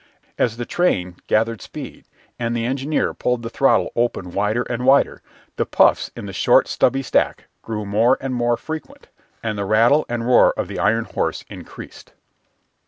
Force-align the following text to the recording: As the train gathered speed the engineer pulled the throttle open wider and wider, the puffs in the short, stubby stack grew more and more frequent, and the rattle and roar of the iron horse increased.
As 0.35 0.57
the 0.57 0.65
train 0.65 1.17
gathered 1.27 1.61
speed 1.61 2.05
the 2.39 2.65
engineer 2.65 3.13
pulled 3.13 3.43
the 3.43 3.51
throttle 3.51 3.91
open 3.95 4.31
wider 4.31 4.63
and 4.63 4.83
wider, 4.83 5.21
the 5.57 5.65
puffs 5.67 6.09
in 6.15 6.25
the 6.25 6.33
short, 6.33 6.67
stubby 6.67 7.03
stack 7.03 7.45
grew 7.61 7.85
more 7.85 8.17
and 8.19 8.33
more 8.33 8.57
frequent, 8.57 9.09
and 9.43 9.59
the 9.59 9.63
rattle 9.65 10.07
and 10.09 10.25
roar 10.25 10.53
of 10.57 10.67
the 10.67 10.79
iron 10.79 11.05
horse 11.05 11.45
increased. 11.51 12.13